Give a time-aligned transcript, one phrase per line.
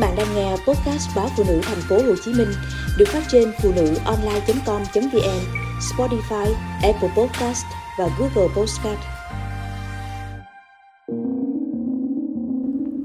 [0.00, 2.52] bạn đang nghe podcast báo phụ nữ thành phố Hồ Chí Minh
[2.98, 5.40] được phát trên phụ nữ online.com.vn,
[5.80, 7.64] Spotify, Apple Podcast
[7.98, 9.19] và Google Podcast.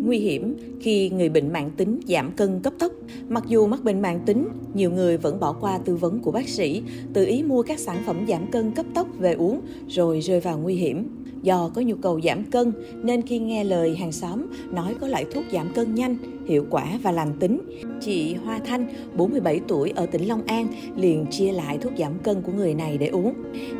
[0.05, 2.91] Nguy hiểm khi người bệnh mạng tính giảm cân cấp tốc.
[3.29, 6.49] Mặc dù mắc bệnh mạng tính, nhiều người vẫn bỏ qua tư vấn của bác
[6.49, 6.81] sĩ,
[7.13, 10.57] tự ý mua các sản phẩm giảm cân cấp tốc về uống rồi rơi vào
[10.57, 11.09] nguy hiểm.
[11.41, 12.71] Do có nhu cầu giảm cân
[13.03, 16.17] nên khi nghe lời hàng xóm nói có loại thuốc giảm cân nhanh,
[16.47, 17.59] hiệu quả và lành tính,
[18.01, 18.87] chị Hoa Thanh,
[19.17, 22.97] 47 tuổi ở tỉnh Long An liền chia lại thuốc giảm cân của người này
[22.97, 23.33] để uống.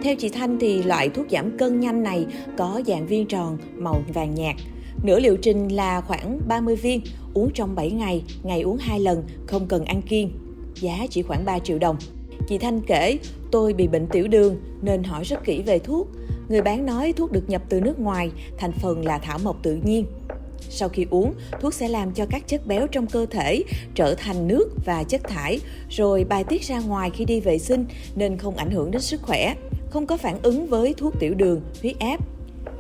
[0.04, 2.26] Theo chị Thanh thì loại thuốc giảm cân nhanh này
[2.58, 4.56] có dạng viên tròn màu vàng nhạt.
[5.04, 7.02] Nửa liệu trình là khoảng 30 viên,
[7.34, 10.32] uống trong 7 ngày, ngày uống 2 lần, không cần ăn kiêng.
[10.76, 11.98] Giá chỉ khoảng 3 triệu đồng.
[12.48, 13.18] Chị Thanh kể,
[13.52, 16.08] tôi bị bệnh tiểu đường nên hỏi rất kỹ về thuốc.
[16.50, 19.78] Người bán nói thuốc được nhập từ nước ngoài, thành phần là thảo mộc tự
[19.84, 20.06] nhiên.
[20.70, 23.64] Sau khi uống, thuốc sẽ làm cho các chất béo trong cơ thể
[23.96, 25.60] trở thành nước và chất thải,
[25.90, 27.86] rồi bài tiết ra ngoài khi đi vệ sinh
[28.16, 29.56] nên không ảnh hưởng đến sức khỏe,
[29.90, 32.18] không có phản ứng với thuốc tiểu đường, huyết áp.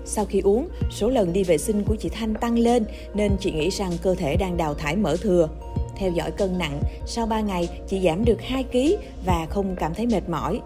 [0.06, 3.52] Sau khi uống, số lần đi vệ sinh của chị Thanh tăng lên nên chị
[3.52, 5.50] nghĩ rằng cơ thể đang đào thải mỡ thừa.
[5.95, 8.78] Theo dõi cân nặng, sau 3 ngày chị giảm được 2 kg
[9.26, 10.59] và không cảm thấy mệt mỏi.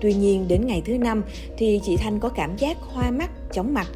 [0.00, 1.24] Tuy nhiên đến ngày thứ năm
[1.56, 3.88] thì chị Thanh có cảm giác hoa mắt, chóng mặt.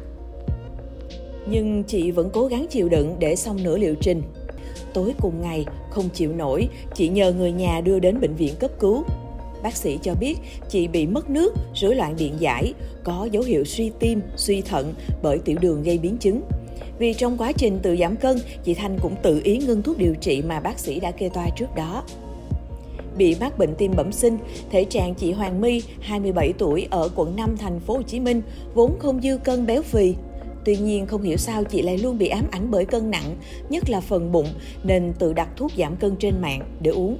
[1.49, 4.21] Nhưng chị vẫn cố gắng chịu đựng để xong nửa liệu trình.
[4.93, 8.71] Tối cùng ngày, không chịu nổi, chị nhờ người nhà đưa đến bệnh viện cấp
[8.79, 9.03] cứu.
[9.67, 10.37] Bác sĩ cho biết
[10.69, 12.73] chị bị mất nước, rối loạn điện giải,
[13.03, 14.93] có dấu hiệu suy tim, suy thận
[15.23, 16.41] bởi tiểu đường gây biến chứng.
[16.99, 20.15] Vì trong quá trình tự giảm cân, chị Thanh cũng tự ý ngưng thuốc điều
[20.15, 22.03] trị mà bác sĩ đã kê toa trước đó
[23.17, 24.37] bị mắc bệnh tim bẩm sinh,
[24.69, 28.41] thể trạng chị Hoàng My, 27 tuổi ở quận 5 thành phố Hồ Chí Minh
[28.73, 30.13] vốn không dư cân béo phì.
[30.65, 33.35] Tuy nhiên không hiểu sao chị lại luôn bị ám ảnh bởi cân nặng,
[33.69, 34.47] nhất là phần bụng
[34.83, 37.17] nên tự đặt thuốc giảm cân trên mạng để uống.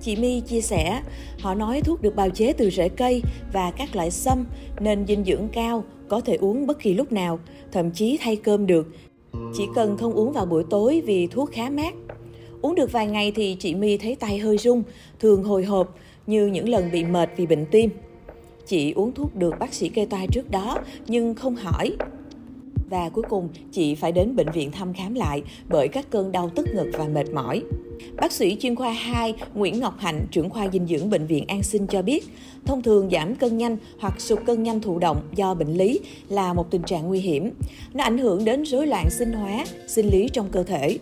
[0.00, 1.02] Chị My chia sẻ,
[1.40, 4.44] họ nói thuốc được bào chế từ rễ cây và các loại sâm
[4.80, 7.38] nên dinh dưỡng cao, có thể uống bất kỳ lúc nào,
[7.72, 8.88] thậm chí thay cơm được.
[9.54, 11.94] Chỉ cần không uống vào buổi tối vì thuốc khá mát.
[12.62, 14.82] Uống được vài ngày thì chị My thấy tay hơi rung,
[15.20, 17.90] thường hồi hộp như những lần bị mệt vì bệnh tim.
[18.66, 21.96] Chị uống thuốc được bác sĩ kê toa trước đó nhưng không hỏi.
[22.88, 26.50] Và cuối cùng chị phải đến bệnh viện thăm khám lại bởi các cơn đau
[26.54, 27.62] tức ngực và mệt mỏi.
[28.16, 31.62] Bác sĩ chuyên khoa 2 Nguyễn Ngọc Hạnh, trưởng khoa dinh dưỡng bệnh viện An
[31.62, 32.24] Sinh cho biết,
[32.64, 36.52] thông thường giảm cân nhanh hoặc sụt cân nhanh thụ động do bệnh lý là
[36.52, 37.50] một tình trạng nguy hiểm.
[37.94, 40.98] Nó ảnh hưởng đến rối loạn sinh hóa, sinh lý trong cơ thể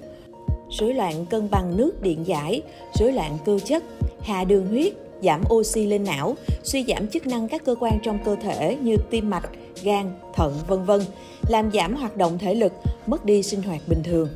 [0.70, 2.62] rối loạn cân bằng nước điện giải,
[2.94, 3.84] rối loạn cơ chất,
[4.20, 4.92] hạ đường huyết,
[5.22, 8.96] giảm oxy lên não, suy giảm chức năng các cơ quan trong cơ thể như
[9.10, 9.50] tim mạch,
[9.82, 11.00] gan, thận, vân vân,
[11.48, 12.72] làm giảm hoạt động thể lực,
[13.06, 14.28] mất đi sinh hoạt bình thường.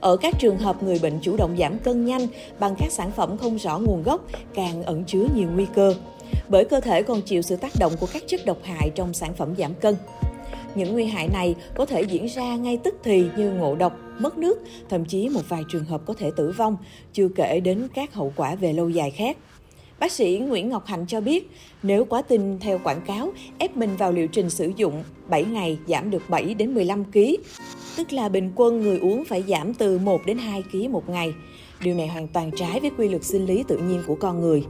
[0.00, 2.26] Ở các trường hợp người bệnh chủ động giảm cân nhanh
[2.58, 4.20] bằng các sản phẩm không rõ nguồn gốc
[4.54, 5.94] càng ẩn chứa nhiều nguy cơ,
[6.48, 9.34] bởi cơ thể còn chịu sự tác động của các chất độc hại trong sản
[9.34, 9.96] phẩm giảm cân.
[10.74, 14.38] Những nguy hại này có thể diễn ra ngay tức thì như ngộ độc, mất
[14.38, 14.58] nước,
[14.88, 16.76] thậm chí một vài trường hợp có thể tử vong,
[17.12, 19.36] chưa kể đến các hậu quả về lâu dài khác.
[20.00, 21.50] Bác sĩ Nguyễn Ngọc Hạnh cho biết,
[21.82, 25.78] nếu quá tin theo quảng cáo, ép mình vào liệu trình sử dụng 7 ngày
[25.86, 27.18] giảm được 7 đến 15 kg,
[27.96, 31.34] tức là bình quân người uống phải giảm từ 1 đến 2 kg một ngày.
[31.80, 34.64] Điều này hoàn toàn trái với quy luật sinh lý tự nhiên của con người.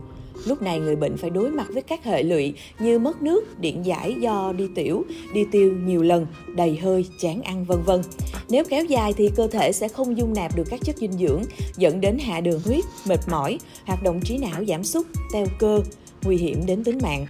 [0.46, 3.86] Lúc này người bệnh phải đối mặt với các hệ lụy như mất nước, điện
[3.86, 8.00] giải do đi tiểu, đi tiêu nhiều lần, đầy hơi, chán ăn vân vân.
[8.48, 11.42] Nếu kéo dài thì cơ thể sẽ không dung nạp được các chất dinh dưỡng,
[11.76, 15.80] dẫn đến hạ đường huyết, mệt mỏi, hoạt động trí não giảm sút, teo cơ,
[16.24, 17.26] nguy hiểm đến tính mạng.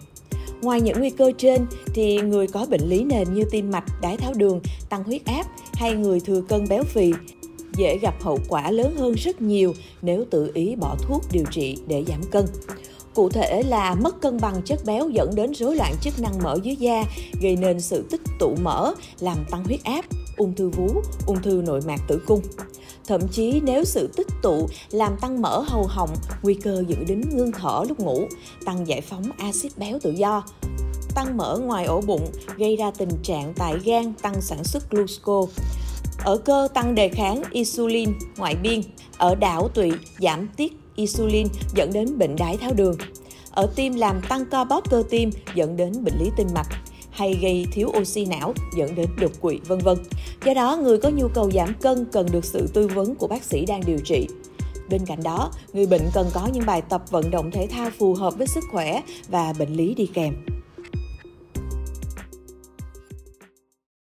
[0.63, 4.17] Ngoài những nguy cơ trên thì người có bệnh lý nền như tim mạch, đái
[4.17, 7.13] tháo đường, tăng huyết áp hay người thừa cân béo phì
[7.77, 11.77] dễ gặp hậu quả lớn hơn rất nhiều nếu tự ý bỏ thuốc điều trị
[11.87, 12.45] để giảm cân.
[13.15, 16.59] Cụ thể là mất cân bằng chất béo dẫn đến rối loạn chức năng mỡ
[16.63, 17.05] dưới da,
[17.41, 20.05] gây nên sự tích tụ mỡ, làm tăng huyết áp,
[20.37, 20.89] ung thư vú,
[21.27, 22.41] ung thư nội mạc tử cung.
[23.07, 27.23] Thậm chí nếu sự tích tụ làm tăng mỡ hầu họng, nguy cơ dẫn đến
[27.33, 28.27] ngưng thở lúc ngủ,
[28.65, 30.45] tăng giải phóng axit béo tự do,
[31.15, 35.63] tăng mỡ ngoài ổ bụng gây ra tình trạng tại gan tăng sản xuất glucose.
[36.25, 38.81] Ở cơ tăng đề kháng insulin ngoại biên,
[39.19, 42.97] ở đảo tụy giảm tiết insulin dẫn đến bệnh đái tháo đường.
[43.51, 46.69] Ở tim làm tăng co bóp cơ tim dẫn đến bệnh lý tim mạch
[47.11, 49.99] hay gây thiếu oxy não dẫn đến đột quỵ vân vân.
[50.45, 53.45] Do đó, người có nhu cầu giảm cân cần được sự tư vấn của bác
[53.45, 54.27] sĩ đang điều trị.
[54.91, 58.15] Bên cạnh đó, người bệnh cần có những bài tập vận động thể thao phù
[58.15, 60.35] hợp với sức khỏe và bệnh lý đi kèm.